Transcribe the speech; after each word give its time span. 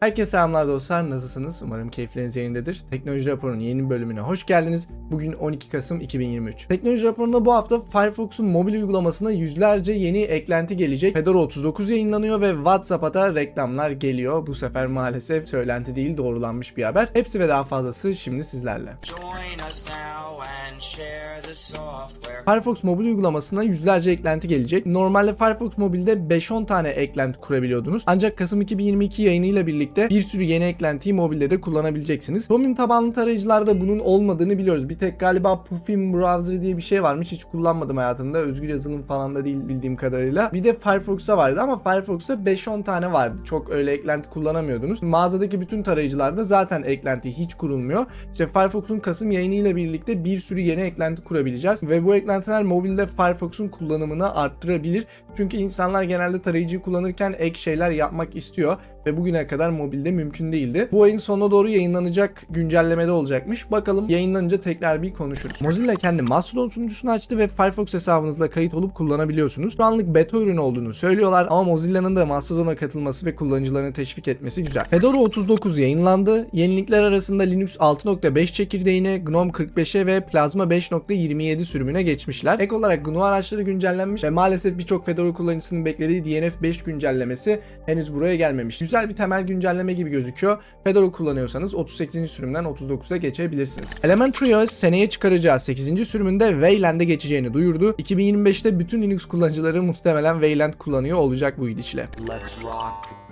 Herkese 0.00 0.30
selamlar 0.30 0.68
dostlar. 0.68 1.10
Nasılsınız? 1.10 1.62
Umarım 1.62 1.88
keyifleriniz 1.90 2.36
yerindedir. 2.36 2.82
Teknoloji 2.90 3.30
Raporu'nun 3.30 3.60
yeni 3.60 3.90
bölümüne 3.90 4.20
hoş 4.20 4.46
geldiniz. 4.46 4.88
Bugün 5.10 5.32
12 5.32 5.70
Kasım 5.70 6.00
2023. 6.00 6.66
Teknoloji 6.66 7.04
Raporu'nda 7.04 7.44
bu 7.44 7.54
hafta 7.54 7.80
Firefox'un 7.84 8.46
mobil 8.46 8.74
uygulamasına 8.74 9.30
yüzlerce 9.30 9.92
yeni 9.92 10.22
eklenti 10.22 10.76
gelecek. 10.76 11.14
Fedora 11.14 11.38
39 11.38 11.90
yayınlanıyor 11.90 12.40
ve 12.40 12.54
WhatsApp'a 12.54 13.14
da 13.14 13.34
reklamlar 13.34 13.90
geliyor. 13.90 14.46
Bu 14.46 14.54
sefer 14.54 14.86
maalesef 14.86 15.48
söylenti 15.48 15.96
değil 15.96 16.16
doğrulanmış 16.16 16.76
bir 16.76 16.82
haber. 16.82 17.08
Hepsi 17.12 17.40
ve 17.40 17.48
daha 17.48 17.64
fazlası 17.64 18.14
şimdi 18.14 18.44
sizlerle. 18.44 18.96
Firefox 22.44 22.84
mobil 22.84 23.04
uygulamasına 23.04 23.62
yüzlerce 23.62 24.10
eklenti 24.10 24.48
gelecek. 24.48 24.86
Normalde 24.86 25.34
Firefox 25.34 25.78
mobilde 25.78 26.12
5-10 26.12 26.66
tane 26.66 26.88
eklenti 26.88 27.40
kurabiliyordunuz. 27.40 28.02
Ancak 28.06 28.38
Kasım 28.38 28.60
2022 28.60 29.22
yayınıyla 29.22 29.66
birlikte 29.66 29.89
bir 29.96 30.22
sürü 30.22 30.44
yeni 30.44 30.64
eklentiyi 30.64 31.14
mobilde 31.14 31.50
de 31.50 31.60
kullanabileceksiniz. 31.60 32.48
Chromium 32.48 32.74
tabanlı 32.74 33.12
tarayıcılarda 33.12 33.80
bunun 33.80 33.98
olmadığını 33.98 34.58
biliyoruz. 34.58 34.88
Bir 34.88 34.98
tek 34.98 35.20
galiba 35.20 35.64
Puffin 35.64 36.12
Browser 36.12 36.60
diye 36.62 36.76
bir 36.76 36.82
şey 36.82 37.02
varmış. 37.02 37.32
Hiç 37.32 37.44
kullanmadım 37.44 37.96
hayatımda. 37.96 38.38
Özgür 38.38 38.68
yazılım 38.68 39.02
falan 39.02 39.34
da 39.34 39.44
değil 39.44 39.68
bildiğim 39.68 39.96
kadarıyla. 39.96 40.50
Bir 40.52 40.64
de 40.64 40.72
Firefox'a 40.78 41.36
vardı 41.36 41.60
ama 41.60 41.78
Firefox'ta 41.78 42.34
5-10 42.34 42.84
tane 42.84 43.12
vardı. 43.12 43.42
Çok 43.44 43.70
öyle 43.70 43.92
eklenti 43.92 44.28
kullanamıyordunuz. 44.28 45.02
Mağazadaki 45.02 45.60
bütün 45.60 45.82
tarayıcılarda 45.82 46.44
zaten 46.44 46.82
eklenti 46.82 47.38
hiç 47.38 47.54
kurulmuyor. 47.54 48.06
İşte 48.32 48.46
Firefox'un 48.46 48.98
Kasım 48.98 49.30
yayınıyla 49.30 49.76
birlikte 49.76 50.24
bir 50.24 50.38
sürü 50.38 50.60
yeni 50.60 50.80
eklenti 50.80 51.24
kurabileceğiz 51.24 51.82
ve 51.82 52.04
bu 52.04 52.16
eklentiler 52.16 52.62
mobilde 52.62 53.06
Firefox'un 53.06 53.68
kullanımını 53.68 54.34
arttırabilir. 54.34 55.06
Çünkü 55.36 55.56
insanlar 55.56 56.02
genelde 56.02 56.42
tarayıcıyı 56.42 56.82
kullanırken 56.82 57.34
ek 57.38 57.58
şeyler 57.58 57.90
yapmak 57.90 58.36
istiyor 58.36 58.76
ve 59.06 59.16
bugüne 59.16 59.46
kadar 59.46 59.70
mobilde 59.80 60.10
mümkün 60.10 60.52
değildi. 60.52 60.88
Bu 60.92 61.02
ayın 61.02 61.16
sonuna 61.16 61.50
doğru 61.50 61.68
yayınlanacak 61.68 62.46
güncellemede 62.50 63.10
olacakmış. 63.10 63.70
Bakalım 63.70 64.08
yayınlanınca 64.08 64.60
tekrar 64.60 65.02
bir 65.02 65.12
konuşuruz. 65.12 65.62
Mozilla 65.62 65.94
kendi 65.94 66.22
Mastodon 66.22 66.68
sunucusunu 66.68 67.10
açtı 67.10 67.38
ve 67.38 67.48
Firefox 67.48 67.94
hesabınızla 67.94 68.50
kayıt 68.50 68.74
olup 68.74 68.94
kullanabiliyorsunuz. 68.94 69.76
Şu 69.76 69.84
anlık 69.84 70.14
beta 70.14 70.38
ürünü 70.38 70.60
olduğunu 70.60 70.94
söylüyorlar 70.94 71.46
ama 71.50 71.62
Mozilla'nın 71.62 72.16
da 72.16 72.26
Mastodon'a 72.26 72.76
katılması 72.76 73.26
ve 73.26 73.34
kullanıcılarını 73.34 73.92
teşvik 73.92 74.28
etmesi 74.28 74.64
güzel. 74.64 74.84
Fedora 74.84 75.16
39 75.16 75.78
yayınlandı. 75.78 76.46
Yenilikler 76.52 77.02
arasında 77.02 77.42
Linux 77.42 77.76
6.5 77.76 78.46
çekirdeğine, 78.46 79.18
GNOME 79.18 79.50
45'e 79.50 80.06
ve 80.06 80.20
Plasma 80.20 80.64
5.27 80.64 81.64
sürümüne 81.64 82.02
geçmişler. 82.02 82.58
Ek 82.60 82.74
olarak 82.74 83.04
GNU 83.04 83.24
araçları 83.24 83.62
güncellenmiş 83.62 84.24
ve 84.24 84.30
maalesef 84.30 84.78
birçok 84.78 85.06
Fedora 85.06 85.32
kullanıcısının 85.32 85.84
beklediği 85.84 86.24
DNF 86.24 86.62
5 86.62 86.82
güncellemesi 86.82 87.60
henüz 87.86 88.14
buraya 88.14 88.36
gelmemiş. 88.36 88.78
Güzel 88.78 89.08
bir 89.08 89.16
temel 89.16 89.42
güncelleme 89.42 89.69
gibi 89.78 90.10
gözüküyor. 90.10 90.62
Fedora 90.84 91.10
kullanıyorsanız 91.10 91.74
38. 91.74 92.30
sürümden 92.30 92.64
39'a 92.64 93.16
geçebilirsiniz. 93.16 93.90
Elementary 94.02 94.56
OS 94.56 94.70
seneye 94.70 95.08
çıkaracağı 95.08 95.60
8. 95.60 96.08
sürümünde 96.08 96.50
Wayland'e 96.50 97.04
geçeceğini 97.04 97.54
duyurdu. 97.54 97.90
2025'te 97.90 98.78
bütün 98.78 99.02
Linux 99.02 99.26
kullanıcıları 99.26 99.82
muhtemelen 99.82 100.32
Wayland 100.32 100.74
kullanıyor 100.74 101.18
olacak 101.18 101.58
bu 101.58 101.68
gidişle. 101.68 102.08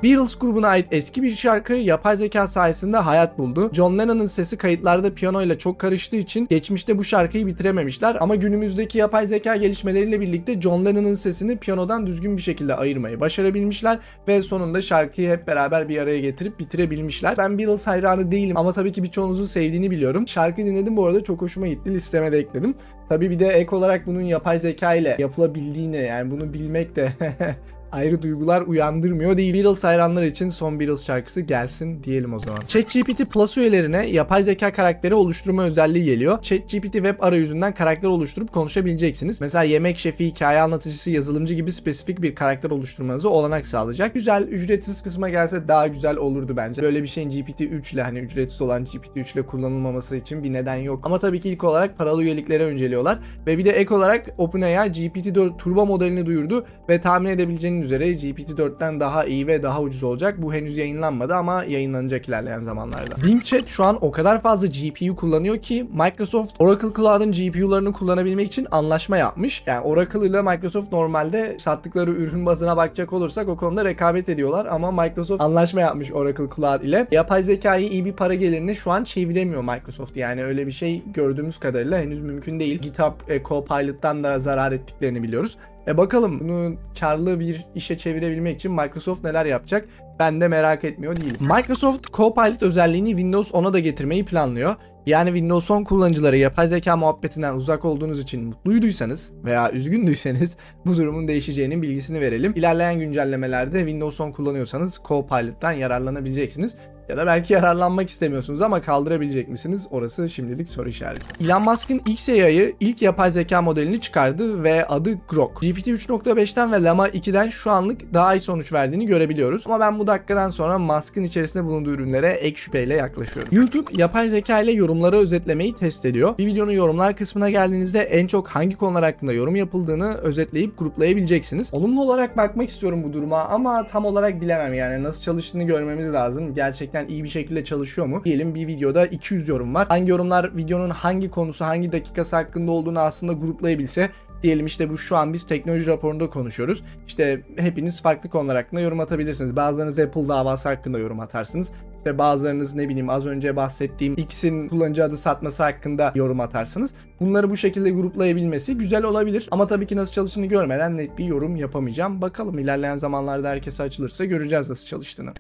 Beatles 0.03 0.39
grubuna 0.39 0.69
ait 0.69 0.87
eski 0.91 1.23
bir 1.23 1.31
şarkı 1.31 1.73
yapay 1.73 2.17
zeka 2.17 2.47
sayesinde 2.47 2.97
hayat 2.97 3.39
buldu. 3.39 3.71
John 3.73 3.99
Lennon'ın 3.99 4.27
sesi 4.27 4.57
kayıtlarda 4.57 5.15
piyano 5.15 5.43
ile 5.43 5.59
çok 5.59 5.79
karıştığı 5.79 6.17
için 6.17 6.47
geçmişte 6.51 6.99
bu 6.99 7.05
şarkıyı 7.05 7.47
bitirememişler 7.47 8.17
ama 8.21 8.35
günümüzdeki 8.35 8.99
yapay 8.99 9.27
zeka 9.27 9.57
gelişmeleriyle 9.57 10.21
birlikte 10.21 10.61
John 10.61 10.85
Lennon'ın 10.85 11.15
sesini 11.15 11.57
piyanodan 11.57 12.07
düzgün 12.07 12.37
bir 12.37 12.43
şekilde 12.43 12.75
ayırmayı 12.75 13.21
başarabilmişler 13.21 13.99
ve 14.29 14.43
sonunda 14.43 14.81
şarkıyı 14.83 15.31
hep 15.31 15.47
beraber 15.47 15.89
bir 15.89 15.99
araya 15.99 16.21
getirip 16.21 16.61
bitirebilmişler. 16.61 17.35
Ben 17.39 17.59
Beatles 17.59 17.87
hayranı 17.87 18.33
değilim 18.33 18.57
ama 18.57 18.73
tabii 18.73 18.93
ki 18.93 19.03
birçoğunuzun 19.03 19.45
sevdiğini 19.45 19.91
biliyorum. 19.91 20.29
Şarkıyı 20.29 20.67
dinledim 20.67 20.97
bu 20.97 21.07
arada 21.07 21.25
çok 21.25 21.43
hoşuma 21.43 21.67
gitti. 21.67 21.95
Listeme 21.95 22.33
de 22.33 22.39
ekledim. 22.39 22.75
Tabii 23.09 23.31
bir 23.31 23.41
de 23.41 23.49
ek 23.49 23.77
olarak 23.77 24.07
bunun 24.07 24.21
yapay 24.21 24.59
zeka 24.59 24.95
ile 24.95 25.17
yapılabildiğini 25.19 25.97
yani 25.97 26.31
bunu 26.31 26.53
bilmek 26.53 26.97
de 26.97 27.13
ayrı 27.93 28.23
duygular 28.23 28.61
uyandırmıyor 28.63 29.37
değil. 29.37 29.55
Beatles 29.55 29.85
hayranları 29.85 30.27
için 30.27 30.49
son 30.49 30.81
Beatles 30.81 31.07
şarkısı 31.07 31.41
gelsin 31.41 32.03
diyelim 32.03 32.35
o 32.35 32.39
zaman. 32.39 32.61
ChatGPT 32.67 33.31
Plus 33.31 33.59
üyelerine 33.59 34.07
yapay 34.07 34.43
zeka 34.43 34.73
karakteri 34.73 35.15
oluşturma 35.15 35.65
özelliği 35.65 36.05
geliyor. 36.05 36.43
ChatGPT 36.43 36.93
web 36.93 37.21
arayüzünden 37.21 37.75
karakter 37.75 38.09
oluşturup 38.09 38.53
konuşabileceksiniz. 38.53 39.41
Mesela 39.41 39.65
yemek 39.65 39.99
şefi, 39.99 40.27
hikaye 40.27 40.61
anlatıcısı, 40.61 41.11
yazılımcı 41.11 41.55
gibi 41.55 41.73
spesifik 41.73 42.23
bir 42.23 42.35
karakter 42.35 42.71
oluşturmanızı 42.71 43.31
olanak 43.31 43.67
sağlayacak. 43.67 44.15
Güzel, 44.15 44.43
ücretsiz 44.43 45.03
kısma 45.03 45.29
gelse 45.29 45.69
daha 45.69 45.87
güzel 45.87 46.17
olurdu 46.17 46.57
bence. 46.57 46.83
Böyle 46.83 47.03
bir 47.03 47.09
şeyin 47.09 47.31
GPT-3 47.31 47.95
ile 47.95 48.03
hani 48.03 48.19
ücretsiz 48.19 48.63
olan 48.63 48.85
GPT-3 48.85 49.35
ile 49.35 49.47
kullanılmaması 49.47 50.17
için 50.17 50.45
bir 50.45 50.53
neden 50.53 50.77
yok. 50.77 51.01
Ama 51.03 51.19
tabii 51.19 51.41
ki 51.41 51.51
ilk 51.51 51.65
olarak 51.65 51.99
paralı 51.99 52.23
üyeliklere 52.23 52.65
önceliyorlar. 52.65 53.19
Ve 53.47 53.59
bir 53.59 53.65
de 53.65 53.71
ek 53.71 53.95
olarak 53.95 54.27
OpenAI 54.39 54.89
GPT-4 54.89 55.57
Turbo 55.57 55.87
modelini 55.87 56.27
duyurdu 56.27 56.67
ve 56.89 57.01
tahmin 57.01 57.31
edebileceğiniz 57.31 57.78
üzere 57.83 58.11
GPT-4'ten 58.11 59.01
daha 59.01 59.25
iyi 59.25 59.47
ve 59.47 59.63
daha 59.63 59.81
ucuz 59.81 60.03
olacak. 60.03 60.43
Bu 60.43 60.55
henüz 60.55 60.77
yayınlanmadı 60.77 61.35
ama 61.35 61.65
yayınlanacak 61.65 62.29
ilerleyen 62.29 62.63
zamanlarda. 62.63 63.17
Bing 63.27 63.45
Chat 63.45 63.69
şu 63.69 63.85
an 63.85 63.99
o 64.01 64.11
kadar 64.11 64.43
fazla 64.43 64.67
GPU 64.67 65.17
kullanıyor 65.17 65.59
ki 65.59 65.89
Microsoft 65.93 66.55
Oracle 66.59 66.89
Cloud'un 66.97 67.33
GPU'larını 67.33 67.93
kullanabilmek 67.93 68.47
için 68.47 68.67
anlaşma 68.71 69.17
yapmış. 69.17 69.63
Yani 69.67 69.81
Oracle 69.81 70.27
ile 70.27 70.43
Microsoft 70.43 70.93
normalde 70.93 71.57
sattıkları 71.59 72.11
ürün 72.11 72.47
bazına 72.47 72.77
bakacak 72.77 73.13
olursak 73.13 73.49
o 73.49 73.57
konuda 73.57 73.85
rekabet 73.85 74.29
ediyorlar 74.29 74.67
ama 74.67 74.91
Microsoft 75.03 75.43
anlaşma 75.43 75.81
yapmış 75.81 76.13
Oracle 76.13 76.49
Cloud 76.57 76.83
ile. 76.83 77.07
Yapay 77.11 77.43
zekayı 77.43 77.89
iyi 77.89 78.05
bir 78.05 78.13
para 78.13 78.35
gelirine 78.35 78.75
şu 78.75 78.91
an 78.91 79.05
çeviremiyor 79.05 79.63
Microsoft. 79.63 80.17
Yani 80.17 80.45
öyle 80.45 80.67
bir 80.67 80.73
şey 80.73 81.03
gördüğümüz 81.07 81.59
kadarıyla 81.59 81.99
henüz 81.99 82.21
mümkün 82.21 82.61
değil. 82.61 82.79
GitHub 82.79 83.13
e, 83.29 83.43
Copilot'tan 83.43 84.25
da 84.25 84.39
zarar 84.39 84.73
ettiklerini 84.73 85.23
biliyoruz. 85.23 85.59
E 85.89 85.97
bakalım 85.97 86.41
bunu 86.41 86.77
karlı 87.01 87.41
bir 87.41 87.67
işe 87.75 87.99
çevirebilmek 87.99 88.57
için 88.57 88.73
Microsoft 88.73 89.25
neler 89.25 89.47
yapacak? 89.47 89.89
Ben 90.19 90.41
de 90.41 90.49
merak 90.49 90.85
etmiyor 90.85 91.17
değilim. 91.17 91.37
Microsoft 91.41 92.13
Copilot 92.13 92.63
özelliğini 92.63 93.09
Windows 93.09 93.51
10'a 93.51 93.73
da 93.73 93.79
getirmeyi 93.79 94.25
planlıyor. 94.25 94.77
Yani 95.07 95.29
Windows 95.29 95.71
10 95.71 95.85
kullanıcıları 95.85 96.37
yapay 96.37 96.69
zeka 96.69 96.97
muhabbetinden 96.97 97.55
uzak 97.55 97.85
olduğunuz 97.85 98.21
için 98.21 98.45
mutluyduysanız 98.45 99.33
veya 99.45 99.73
üzgündüyseniz 99.73 100.57
bu 100.87 100.97
durumun 100.97 101.29
değişeceğinin 101.29 101.83
bilgisini 101.83 102.21
verelim. 102.21 102.53
İlerleyen 102.57 102.99
güncellemelerde 102.99 103.79
Windows 103.79 104.21
10 104.21 104.33
kullanıyorsanız 104.33 105.01
Copilot'tan 105.09 105.73
yararlanabileceksiniz. 105.73 106.77
Ya 107.09 107.17
da 107.17 107.27
belki 107.27 107.53
yararlanmak 107.53 108.09
istemiyorsunuz 108.09 108.63
ama 108.63 108.83
kaldırabilecek 108.83 109.49
misiniz? 109.49 109.87
Orası 109.91 110.29
şimdilik 110.29 110.69
soru 110.69 110.89
işareti. 110.89 111.45
Elon 111.45 111.63
Musk'ın 111.63 112.01
XAI'yı 112.07 112.75
ilk 112.81 113.03
yapay 113.03 113.31
zeka 113.31 113.63
modelini 113.63 114.01
çıkardı 114.01 114.63
ve 114.63 114.87
adı 114.87 115.11
Grok. 115.29 115.63
GPT 115.63 115.89
3.5'ten 115.89 116.73
ve 116.73 116.83
Llama 116.83 117.09
2'den 117.09 117.49
şu 117.49 117.71
anlık 117.71 118.15
daha 118.15 118.35
iyi 118.35 118.41
sonuç 118.41 118.73
verdiğini 118.73 119.07
görebiliyoruz. 119.07 119.63
Ama 119.67 119.81
ben 119.81 119.99
bu 119.99 120.07
dakikadan 120.07 120.51
sonra 120.51 120.79
Musk'ın 120.79 121.23
içerisinde 121.23 121.65
bulunduğu 121.65 121.91
ürünlere 121.91 122.31
ek 122.31 122.57
şüpheyle 122.57 122.95
yaklaşıyorum. 122.95 123.53
YouTube 123.57 123.91
yapay 123.93 124.29
zeka 124.29 124.61
ile 124.61 124.73
yorumları 124.73 125.17
özetlemeyi 125.17 125.75
test 125.75 126.05
ediyor. 126.05 126.39
Bir 126.39 126.47
videonun 126.47 126.73
yorumlar 126.73 127.17
kısmına 127.17 127.51
geldiğinizde 127.51 128.01
en 128.01 128.27
çok 128.27 128.49
hangi 128.49 128.77
konular 128.77 129.05
hakkında 129.05 129.33
yorum 129.33 129.57
yapıldığını 129.57 130.15
özetleyip 130.15 130.79
gruplayabileceksiniz. 130.79 131.75
Olumlu 131.75 132.03
olarak 132.03 132.37
bakmak 132.37 132.69
istiyorum 132.69 133.05
bu 133.05 133.13
duruma 133.13 133.45
ama 133.45 133.87
tam 133.87 134.05
olarak 134.05 134.41
bilemem 134.41 134.75
yani 134.75 135.03
nasıl 135.03 135.23
çalıştığını 135.23 135.63
görmemiz 135.63 136.13
lazım. 136.13 136.55
Gerçekten 136.55 136.98
iyi 137.07 137.25
bir 137.25 137.29
şekilde 137.29 137.65
çalışıyor 137.65 138.07
mu? 138.07 138.23
Diyelim 138.25 138.55
bir 138.55 138.67
videoda 138.67 139.07
200 139.07 139.49
yorum 139.49 139.75
var. 139.75 139.89
Hangi 139.89 140.11
yorumlar 140.11 140.57
videonun 140.57 140.91
hangi 140.91 141.31
konusu, 141.31 141.65
hangi 141.65 141.93
dakikası 141.93 142.37
hakkında 142.37 142.73
olduğunu 142.73 143.01
aslında 143.01 143.33
gruplayabilse 143.33 144.11
Diyelim 144.43 144.67
işte 144.67 144.91
bu 144.91 144.99
şu 144.99 145.17
an 145.17 145.33
biz 145.33 145.47
teknoloji 145.47 145.87
raporunda 145.87 146.31
konuşuyoruz. 146.31 146.83
İşte 147.07 147.43
hepiniz 147.57 148.03
farklı 148.03 148.31
konular 148.31 148.57
hakkında 148.57 148.81
yorum 148.81 149.01
atabilirsiniz. 149.01 149.57
Bazılarınız 149.57 149.99
Apple 149.99 150.29
davası 150.29 150.69
hakkında 150.69 150.99
yorum 150.99 151.21
atarsınız. 151.21 151.73
İşte 151.99 152.19
bazılarınız 152.19 152.75
ne 152.75 152.89
bileyim 152.89 153.11
az 153.11 153.27
önce 153.27 153.57
bahsettiğim 153.57 154.15
X'in 154.17 154.69
kullanıcı 154.69 155.05
adı 155.05 155.17
satması 155.17 155.63
hakkında 155.63 156.13
yorum 156.15 156.41
atarsınız. 156.41 156.95
Bunları 157.21 157.51
bu 157.51 157.57
şekilde 157.57 157.91
gruplayabilmesi 157.91 158.79
güzel 158.79 159.05
olabilir. 159.05 159.49
Ama 159.51 159.67
tabii 159.67 159.87
ki 159.87 159.97
nasıl 159.97 160.13
çalıştığını 160.13 160.47
görmeden 160.47 160.97
net 160.97 161.19
bir 161.19 161.25
yorum 161.25 161.57
yapamayacağım. 161.57 162.23
Bakalım 162.23 162.59
ilerleyen 162.59 162.97
zamanlarda 162.97 163.49
herkese 163.49 163.83
açılırsa 163.83 164.25
göreceğiz 164.25 164.71
nasıl 164.71 164.87
çalıştığını. 164.87 165.33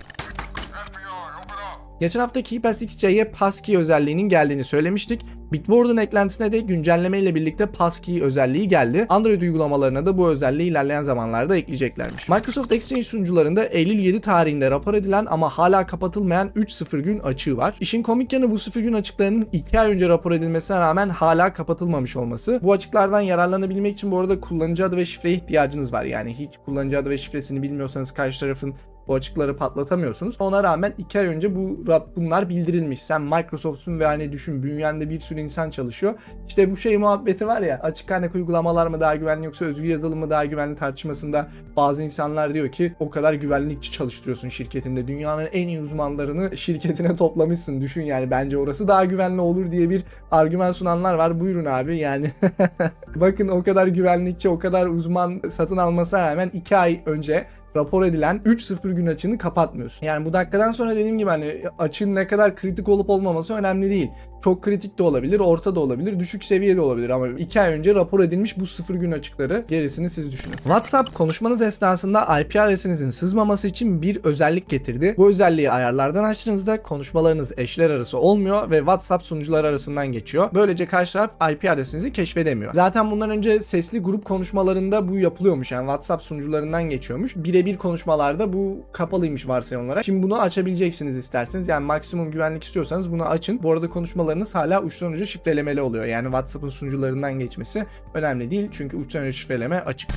Geçen 2.00 2.20
hafta 2.20 2.42
KeePass 2.42 2.82
XC'ye 2.82 3.24
passkey 3.24 3.76
özelliğinin 3.76 4.28
geldiğini 4.28 4.64
söylemiştik. 4.64 5.26
Bitwarden 5.52 5.96
eklentisine 5.96 6.52
de 6.52 6.60
güncelleme 6.60 7.18
ile 7.18 7.34
birlikte 7.34 7.66
passkey 7.66 8.22
özelliği 8.22 8.68
geldi. 8.68 9.06
Android 9.08 9.42
uygulamalarına 9.42 10.06
da 10.06 10.18
bu 10.18 10.28
özelliği 10.28 10.70
ilerleyen 10.70 11.02
zamanlarda 11.02 11.56
ekleyeceklermiş. 11.56 12.28
Microsoft 12.28 12.72
Exchange 12.72 13.02
sunucularında 13.02 13.64
Eylül 13.64 13.98
7 13.98 14.20
tarihinde 14.20 14.70
rapor 14.70 14.94
edilen 14.94 15.26
ama 15.30 15.48
hala 15.48 15.86
kapatılmayan 15.86 16.48
3.0 16.48 17.00
gün 17.00 17.18
açığı 17.18 17.56
var. 17.56 17.74
İşin 17.80 18.02
komik 18.02 18.32
yanı 18.32 18.50
bu 18.50 18.58
0 18.58 18.80
gün 18.80 18.92
açıklarının 18.92 19.48
2 19.52 19.80
ay 19.80 19.92
önce 19.92 20.08
rapor 20.08 20.32
edilmesine 20.32 20.78
rağmen 20.78 21.08
hala 21.08 21.52
kapatılmamış 21.52 22.16
olması. 22.16 22.60
Bu 22.62 22.72
açıklardan 22.72 23.20
yararlanabilmek 23.20 23.92
için 23.92 24.10
bu 24.10 24.18
arada 24.18 24.40
kullanıcı 24.40 24.84
adı 24.84 24.96
ve 24.96 25.04
şifreye 25.04 25.36
ihtiyacınız 25.36 25.92
var. 25.92 26.04
Yani 26.04 26.34
hiç 26.34 26.50
kullanıcı 26.64 26.98
adı 26.98 27.10
ve 27.10 27.18
şifresini 27.18 27.62
bilmiyorsanız 27.62 28.12
karşı 28.12 28.40
tarafın 28.40 28.74
Bu 29.08 29.14
açıkları 29.14 29.56
patlatamıyorsunuz. 29.56 30.36
Ona 30.38 30.64
rağmen 30.64 30.94
2 30.98 31.18
ay 31.18 31.26
önce 31.26 31.56
bu 31.56 31.84
bunlar 32.16 32.48
bildirilmiş. 32.48 33.02
Sen 33.02 33.22
Microsoft'sun 33.22 34.00
ve 34.00 34.06
hani 34.06 34.32
düşün 34.32 34.62
bünyende 34.62 35.10
bir 35.10 35.20
sürü 35.20 35.40
insan 35.40 35.70
çalışıyor. 35.70 36.14
İşte 36.48 36.70
bu 36.70 36.76
şey 36.76 36.96
muhabbeti 36.96 37.46
var 37.46 37.62
ya 37.62 37.80
açık 37.82 38.08
kaynak 38.08 38.34
uygulamalar 38.34 38.86
mı 38.86 39.00
daha 39.00 39.16
güvenli 39.16 39.44
yoksa 39.44 39.64
özgür 39.64 39.84
yazılım 39.84 40.18
mı 40.18 40.30
daha 40.30 40.44
güvenli 40.44 40.76
tartışmasında 40.76 41.48
bazı 41.76 42.02
insanlar 42.02 42.54
diyor 42.54 42.72
ki 42.72 42.94
o 43.00 43.10
kadar 43.10 43.32
güvenlikçi 43.32 43.92
çalıştırıyorsun 43.92 44.48
şirketinde. 44.48 45.08
Dünyanın 45.08 45.48
en 45.52 45.68
iyi 45.68 45.80
uzmanlarını 45.80 46.56
şirketine 46.56 47.16
toplamışsın. 47.16 47.80
Düşün 47.80 48.02
yani 48.02 48.30
bence 48.30 48.58
orası 48.58 48.88
daha 48.88 49.04
güvenli 49.04 49.40
olur 49.40 49.70
diye 49.70 49.90
bir 49.90 50.04
argüman 50.30 50.72
sunanlar 50.72 51.14
var. 51.14 51.40
Buyurun 51.40 51.64
abi 51.64 51.98
yani. 51.98 52.30
Bakın 53.16 53.48
o 53.48 53.62
kadar 53.62 53.86
güvenlikçi, 53.86 54.48
o 54.48 54.58
kadar 54.58 54.86
uzman 54.86 55.40
satın 55.50 55.76
almasına 55.76 56.30
rağmen 56.30 56.50
2 56.52 56.76
ay 56.76 57.00
önce 57.06 57.46
rapor 57.76 58.04
edilen 58.04 58.40
3-0 58.44 58.92
gün 58.92 59.06
açığını 59.06 59.38
kapatmıyorsun. 59.38 60.06
Yani 60.06 60.24
bu 60.24 60.32
dakikadan 60.32 60.72
sonra 60.72 60.90
dediğim 60.90 61.18
gibi 61.18 61.30
hani 61.30 61.62
açığın 61.78 62.14
ne 62.14 62.26
kadar 62.26 62.56
kritik 62.56 62.88
olup 62.88 63.10
olmaması 63.10 63.54
önemli 63.54 63.90
değil. 63.90 64.10
Çok 64.44 64.62
kritik 64.62 64.98
de 64.98 65.02
olabilir, 65.02 65.40
orta 65.40 65.74
da 65.74 65.80
olabilir, 65.80 66.20
düşük 66.20 66.44
seviyede 66.44 66.80
olabilir 66.80 67.10
ama 67.10 67.28
2 67.28 67.60
ay 67.60 67.72
önce 67.72 67.94
rapor 67.94 68.20
edilmiş 68.20 68.58
bu 68.58 68.66
0 68.66 68.94
gün 68.94 69.12
açıkları 69.12 69.64
gerisini 69.68 70.10
siz 70.10 70.32
düşünün. 70.32 70.56
WhatsApp 70.56 71.14
konuşmanız 71.14 71.62
esnasında 71.62 72.40
IP 72.40 72.56
adresinizin 72.56 73.10
sızmaması 73.10 73.68
için 73.68 74.02
bir 74.02 74.20
özellik 74.24 74.68
getirdi. 74.68 75.14
Bu 75.16 75.28
özelliği 75.28 75.70
ayarlardan 75.70 76.24
açtığınızda 76.24 76.82
konuşmalarınız 76.82 77.52
eşler 77.56 77.90
arası 77.90 78.18
olmuyor 78.18 78.70
ve 78.70 78.78
WhatsApp 78.78 79.24
sunucuları 79.24 79.66
arasından 79.66 80.06
geçiyor. 80.06 80.50
Böylece 80.54 80.86
karşı 80.86 81.12
taraf 81.12 81.30
IP 81.52 81.70
adresinizi 81.70 82.12
keşfedemiyor. 82.12 82.74
Zaten 82.74 83.10
bundan 83.10 83.30
önce 83.30 83.60
sesli 83.60 83.98
grup 83.98 84.24
konuşmalarında 84.24 85.08
bu 85.08 85.18
yapılıyormuş. 85.18 85.72
Yani 85.72 85.84
WhatsApp 85.84 86.22
sunucularından 86.22 86.82
geçiyormuş. 86.90 87.36
Birebir 87.36 87.76
konuşmalarda 87.76 88.52
bu 88.52 88.78
kapalıymış 88.92 89.48
varsayım 89.48 89.86
olarak. 89.86 90.04
Şimdi 90.04 90.22
bunu 90.22 90.40
açabileceksiniz 90.40 91.16
isterseniz. 91.16 91.68
Yani 91.68 91.86
maksimum 91.86 92.30
güvenlik 92.30 92.64
istiyorsanız 92.64 93.12
bunu 93.12 93.24
açın. 93.24 93.62
Bu 93.62 93.72
arada 93.72 93.90
konuşmalarınız 94.28 94.54
hala 94.54 94.82
uçtan 94.82 95.12
uca 95.12 95.24
şifrelemeli 95.24 95.80
oluyor. 95.80 96.04
Yani 96.04 96.24
WhatsApp'ın 96.24 96.68
sunucularından 96.68 97.38
geçmesi 97.38 97.86
önemli 98.14 98.50
değil. 98.50 98.68
Çünkü 98.72 98.96
uçtan 98.96 99.22
uca 99.22 99.32
şifreleme 99.32 99.80
açık. 99.80 100.10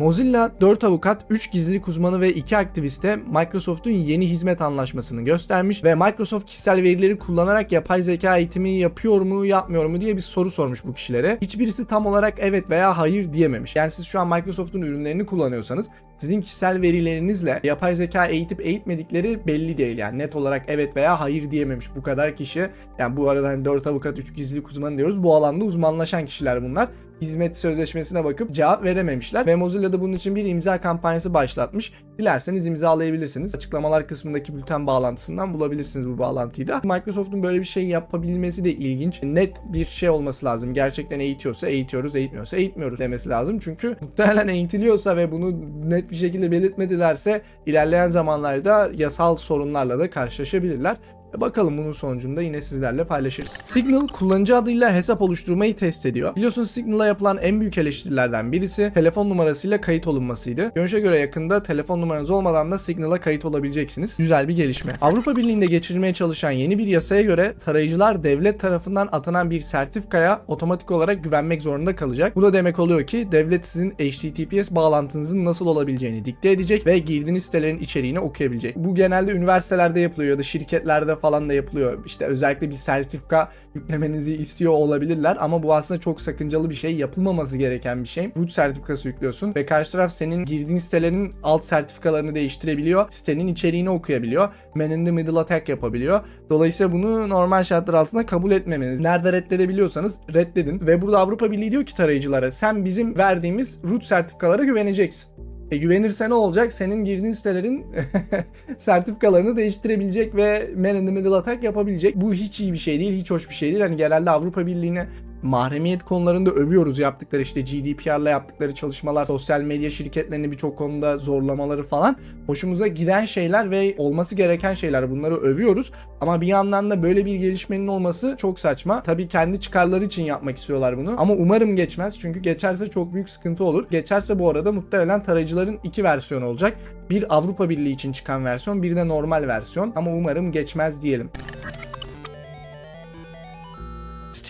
Mozilla 0.00 0.50
4 0.60 0.84
avukat, 0.84 1.24
3 1.30 1.52
gizlilik 1.52 1.88
uzmanı 1.88 2.20
ve 2.20 2.32
2 2.32 2.56
aktiviste 2.56 3.16
Microsoft'un 3.16 3.90
yeni 3.90 4.28
hizmet 4.28 4.62
anlaşmasını 4.62 5.22
göstermiş 5.22 5.84
ve 5.84 5.94
Microsoft 5.94 6.46
kişisel 6.46 6.82
verileri 6.82 7.18
kullanarak 7.18 7.72
yapay 7.72 8.02
zeka 8.02 8.36
eğitimi 8.36 8.70
yapıyor 8.70 9.20
mu 9.20 9.46
yapmıyor 9.46 9.84
mu 9.84 10.00
diye 10.00 10.16
bir 10.16 10.22
soru 10.22 10.50
sormuş 10.50 10.84
bu 10.84 10.94
kişilere. 10.94 11.38
Hiçbirisi 11.42 11.86
tam 11.86 12.06
olarak 12.06 12.34
evet 12.38 12.70
veya 12.70 12.98
hayır 12.98 13.32
diyememiş. 13.32 13.76
Yani 13.76 13.90
siz 13.90 14.06
şu 14.06 14.20
an 14.20 14.28
Microsoft'un 14.28 14.82
ürünlerini 14.82 15.26
kullanıyorsanız 15.26 15.88
sizin 16.18 16.40
kişisel 16.40 16.80
verilerinizle 16.80 17.60
yapay 17.64 17.94
zeka 17.94 18.26
eğitip 18.26 18.60
eğitmedikleri 18.60 19.46
belli 19.46 19.78
değil. 19.78 19.98
Yani 19.98 20.18
net 20.18 20.36
olarak 20.36 20.64
evet 20.68 20.96
veya 20.96 21.20
hayır 21.20 21.50
diyememiş 21.50 21.86
bu 21.96 22.02
kadar 22.02 22.36
kişi. 22.36 22.70
Yani 22.98 23.16
bu 23.16 23.28
arada 23.28 23.48
hani 23.48 23.64
4 23.64 23.86
avukat 23.86 24.18
3 24.18 24.34
gizlilik 24.36 24.68
uzmanı 24.68 24.98
diyoruz. 24.98 25.22
Bu 25.22 25.36
alanda 25.36 25.64
uzmanlaşan 25.64 26.26
kişiler 26.26 26.62
bunlar 26.62 26.88
hizmet 27.20 27.56
sözleşmesine 27.56 28.24
bakıp 28.24 28.52
cevap 28.54 28.84
verememişler. 28.84 29.46
Ve 29.46 29.54
Mozilla 29.54 29.92
da 29.92 30.00
bunun 30.00 30.12
için 30.12 30.36
bir 30.36 30.44
imza 30.44 30.80
kampanyası 30.80 31.34
başlatmış. 31.34 31.92
Dilerseniz 32.18 32.66
imzalayabilirsiniz. 32.66 33.54
Açıklamalar 33.54 34.08
kısmındaki 34.08 34.56
bülten 34.56 34.86
bağlantısından 34.86 35.54
bulabilirsiniz 35.54 36.08
bu 36.08 36.18
bağlantıyı 36.18 36.68
da. 36.68 36.80
Microsoft'un 36.84 37.42
böyle 37.42 37.58
bir 37.58 37.64
şey 37.64 37.86
yapabilmesi 37.86 38.64
de 38.64 38.70
ilginç. 38.70 39.22
Net 39.22 39.56
bir 39.72 39.84
şey 39.84 40.10
olması 40.10 40.46
lazım. 40.46 40.74
Gerçekten 40.74 41.20
eğitiyorsa 41.20 41.68
eğitiyoruz, 41.68 42.16
eğitmiyorsa 42.16 42.56
eğitmiyoruz 42.56 42.98
demesi 42.98 43.28
lazım. 43.28 43.58
Çünkü 43.58 43.96
muhtemelen 44.00 44.48
eğitiliyorsa 44.48 45.16
ve 45.16 45.32
bunu 45.32 45.60
net 45.90 46.10
bir 46.10 46.16
şekilde 46.16 46.50
belirtmedilerse 46.50 47.42
ilerleyen 47.66 48.10
zamanlarda 48.10 48.90
yasal 48.96 49.36
sorunlarla 49.36 49.98
da 49.98 50.10
karşılaşabilirler. 50.10 50.96
Ve 51.34 51.40
Bakalım 51.40 51.78
bunun 51.78 51.92
sonucunda 51.92 52.42
yine 52.42 52.60
sizlerle 52.60 53.04
paylaşırız. 53.04 53.58
Signal 53.64 54.08
kullanıcı 54.08 54.56
adıyla 54.56 54.94
hesap 54.94 55.22
oluşturmayı 55.22 55.76
test 55.76 56.06
ediyor. 56.06 56.36
Biliyorsunuz 56.36 56.70
Signal'a 56.70 57.06
yapılan 57.06 57.38
en 57.38 57.60
büyük 57.60 57.78
eleştirilerden 57.78 58.52
birisi 58.52 58.92
telefon 58.94 59.30
numarasıyla 59.30 59.80
kayıt 59.80 60.06
olunmasıydı. 60.06 60.72
Görünüşe 60.74 61.00
göre 61.00 61.18
yakında 61.18 61.62
telefon 61.62 62.00
numaranız 62.00 62.30
olmadan 62.30 62.70
da 62.70 62.78
Signal'a 62.78 63.20
kayıt 63.20 63.44
olabileceksiniz. 63.44 64.16
Güzel 64.16 64.48
bir 64.48 64.56
gelişme. 64.56 64.96
Avrupa 65.00 65.36
Birliği'nde 65.36 65.66
geçirilmeye 65.66 66.14
çalışan 66.14 66.50
yeni 66.50 66.78
bir 66.78 66.86
yasaya 66.86 67.22
göre 67.22 67.54
tarayıcılar 67.64 68.24
devlet 68.24 68.60
tarafından 68.60 69.08
atanan 69.12 69.50
bir 69.50 69.60
sertifikaya 69.60 70.42
otomatik 70.48 70.90
olarak 70.90 71.24
güvenmek 71.24 71.62
zorunda 71.62 71.96
kalacak. 71.96 72.36
Bu 72.36 72.42
da 72.42 72.52
demek 72.52 72.78
oluyor 72.78 73.06
ki 73.06 73.28
devlet 73.32 73.66
sizin 73.66 73.90
HTTPS 73.90 74.70
bağlantınızın 74.70 75.44
nasıl 75.44 75.66
olabileceğini 75.66 76.24
dikte 76.24 76.50
edecek 76.50 76.86
ve 76.86 76.98
girdiğiniz 76.98 77.44
sitelerin 77.44 77.78
içeriğini 77.78 78.20
okuyabilecek. 78.20 78.76
Bu 78.76 78.94
genelde 78.94 79.32
üniversitelerde 79.32 80.00
yapılıyor 80.00 80.30
ya 80.30 80.38
da 80.38 80.42
şirketlerde 80.42 81.19
falan 81.20 81.48
da 81.48 81.54
yapılıyor. 81.54 82.04
İşte 82.06 82.26
özellikle 82.26 82.70
bir 82.70 82.74
sertifika 82.74 83.52
yüklemenizi 83.74 84.34
istiyor 84.36 84.72
olabilirler 84.72 85.36
ama 85.40 85.62
bu 85.62 85.74
aslında 85.74 86.00
çok 86.00 86.20
sakıncalı 86.20 86.70
bir 86.70 86.74
şey. 86.74 86.96
Yapılmaması 86.96 87.58
gereken 87.58 88.02
bir 88.02 88.08
şey. 88.08 88.30
Root 88.36 88.52
sertifikası 88.52 89.08
yüklüyorsun 89.08 89.54
ve 89.54 89.66
karşı 89.66 89.92
taraf 89.92 90.12
senin 90.12 90.44
girdiğin 90.44 90.78
sitelerin 90.78 91.34
alt 91.42 91.64
sertifikalarını 91.64 92.34
değiştirebiliyor. 92.34 93.06
Sitenin 93.10 93.46
içeriğini 93.46 93.90
okuyabiliyor. 93.90 94.48
Man 94.74 94.90
in 94.90 95.04
the 95.04 95.10
middle 95.10 95.38
attack 95.38 95.68
yapabiliyor. 95.68 96.20
Dolayısıyla 96.50 96.92
bunu 96.92 97.28
normal 97.28 97.62
şartlar 97.62 97.94
altında 97.94 98.26
kabul 98.26 98.50
etmemeniz. 98.50 99.00
Nerede 99.00 99.32
reddedebiliyorsanız 99.32 100.20
reddedin. 100.34 100.86
Ve 100.86 101.02
burada 101.02 101.18
Avrupa 101.18 101.50
Birliği 101.52 101.70
diyor 101.70 101.86
ki 101.86 101.94
tarayıcılara 101.94 102.50
sen 102.50 102.84
bizim 102.84 103.18
verdiğimiz 103.18 103.78
root 103.84 104.04
sertifikalara 104.04 104.64
güveneceksin. 104.64 105.49
E 105.70 105.76
güvenirse 105.76 106.30
ne 106.30 106.34
olacak? 106.34 106.72
Senin 106.72 107.04
girdiğin 107.04 107.32
sitelerin 107.32 107.86
sertifikalarını 108.78 109.56
değiştirebilecek 109.56 110.36
ve 110.36 110.70
man 110.76 110.96
in 110.96 111.06
the 111.06 111.12
middle 111.12 111.34
attack 111.34 111.62
yapabilecek. 111.62 112.16
Bu 112.16 112.34
hiç 112.34 112.60
iyi 112.60 112.72
bir 112.72 112.78
şey 112.78 113.00
değil, 113.00 113.12
hiç 113.12 113.30
hoş 113.30 113.48
bir 113.48 113.54
şey 113.54 113.70
değil. 113.70 113.82
Hani 113.82 113.96
genelde 113.96 114.30
Avrupa 114.30 114.66
Birliği'ne 114.66 115.06
mahremiyet 115.42 116.02
konularında 116.02 116.50
övüyoruz 116.50 116.98
yaptıkları 116.98 117.42
işte 117.42 117.60
GDPR'la 117.60 118.30
yaptıkları 118.30 118.74
çalışmalar, 118.74 119.26
sosyal 119.26 119.60
medya 119.60 119.90
şirketlerini 119.90 120.50
birçok 120.52 120.78
konuda 120.78 121.18
zorlamaları 121.18 121.82
falan 121.82 122.16
hoşumuza 122.46 122.86
giden 122.86 123.24
şeyler 123.24 123.70
ve 123.70 123.94
olması 123.98 124.34
gereken 124.34 124.74
şeyler 124.74 125.10
bunları 125.10 125.36
övüyoruz. 125.36 125.92
Ama 126.20 126.40
bir 126.40 126.46
yandan 126.46 126.90
da 126.90 127.02
böyle 127.02 127.26
bir 127.26 127.34
gelişmenin 127.34 127.86
olması 127.86 128.34
çok 128.38 128.60
saçma. 128.60 129.02
Tabii 129.02 129.28
kendi 129.28 129.60
çıkarları 129.60 130.04
için 130.04 130.24
yapmak 130.24 130.58
istiyorlar 130.58 130.98
bunu. 130.98 131.14
Ama 131.18 131.34
umarım 131.34 131.76
geçmez 131.76 132.18
çünkü 132.18 132.40
geçerse 132.40 132.86
çok 132.86 133.14
büyük 133.14 133.30
sıkıntı 133.30 133.64
olur. 133.64 133.86
Geçerse 133.90 134.38
bu 134.38 134.50
arada 134.50 134.72
muhtemelen 134.72 135.22
tarayıcıların 135.22 135.78
iki 135.84 136.04
versiyonu 136.04 136.46
olacak. 136.46 136.76
Bir 137.10 137.36
Avrupa 137.36 137.68
Birliği 137.68 137.92
için 137.92 138.12
çıkan 138.12 138.44
versiyon, 138.44 138.82
bir 138.82 138.96
de 138.96 139.08
normal 139.08 139.46
versiyon. 139.46 139.92
Ama 139.96 140.10
umarım 140.10 140.52
geçmez 140.52 141.02
diyelim. 141.02 141.30